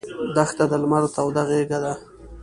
[0.35, 1.93] دښته د لمر توده غېږه ده.